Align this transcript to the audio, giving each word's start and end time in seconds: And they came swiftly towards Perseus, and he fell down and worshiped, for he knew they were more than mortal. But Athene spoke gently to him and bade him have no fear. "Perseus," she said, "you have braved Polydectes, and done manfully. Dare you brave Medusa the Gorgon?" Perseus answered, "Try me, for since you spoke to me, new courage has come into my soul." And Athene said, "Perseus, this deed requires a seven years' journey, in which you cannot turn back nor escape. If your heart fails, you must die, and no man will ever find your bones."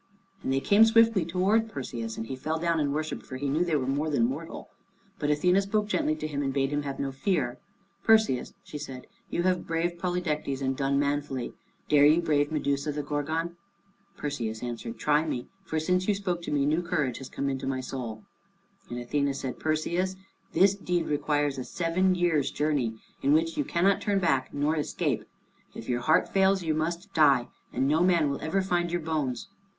And 0.41 0.51
they 0.51 0.61
came 0.61 0.83
swiftly 0.83 1.25
towards 1.25 1.71
Perseus, 1.71 2.17
and 2.17 2.25
he 2.25 2.35
fell 2.35 2.57
down 2.57 2.79
and 2.79 2.91
worshiped, 2.91 3.23
for 3.23 3.37
he 3.37 3.47
knew 3.47 3.63
they 3.63 3.75
were 3.75 3.85
more 3.85 4.09
than 4.09 4.25
mortal. 4.25 4.67
But 5.19 5.29
Athene 5.29 5.61
spoke 5.61 5.85
gently 5.87 6.15
to 6.15 6.27
him 6.27 6.41
and 6.41 6.51
bade 6.51 6.71
him 6.71 6.81
have 6.81 6.97
no 6.99 7.11
fear. 7.11 7.59
"Perseus," 8.03 8.55
she 8.63 8.79
said, 8.79 9.05
"you 9.29 9.43
have 9.43 9.67
braved 9.67 9.99
Polydectes, 9.99 10.59
and 10.59 10.75
done 10.75 10.97
manfully. 10.97 11.53
Dare 11.87 12.07
you 12.07 12.19
brave 12.19 12.51
Medusa 12.51 12.91
the 12.91 13.03
Gorgon?" 13.03 13.57
Perseus 14.17 14.63
answered, 14.63 14.97
"Try 14.97 15.23
me, 15.23 15.45
for 15.63 15.79
since 15.79 16.07
you 16.07 16.15
spoke 16.15 16.41
to 16.41 16.51
me, 16.51 16.65
new 16.65 16.81
courage 16.81 17.19
has 17.19 17.29
come 17.29 17.47
into 17.47 17.67
my 17.67 17.79
soul." 17.79 18.23
And 18.89 18.97
Athene 18.97 19.31
said, 19.35 19.59
"Perseus, 19.59 20.15
this 20.53 20.73
deed 20.73 21.05
requires 21.05 21.59
a 21.59 21.63
seven 21.63 22.15
years' 22.15 22.49
journey, 22.49 22.97
in 23.21 23.33
which 23.33 23.55
you 23.55 23.63
cannot 23.63 24.01
turn 24.01 24.17
back 24.17 24.51
nor 24.51 24.75
escape. 24.75 25.25
If 25.75 25.87
your 25.87 26.01
heart 26.01 26.27
fails, 26.27 26.63
you 26.63 26.73
must 26.73 27.13
die, 27.13 27.49
and 27.71 27.87
no 27.87 28.01
man 28.01 28.31
will 28.31 28.41
ever 28.41 28.63
find 28.63 28.91
your 28.91 29.01
bones." 29.01 29.47